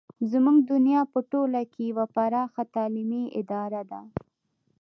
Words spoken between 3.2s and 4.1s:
اداره ده.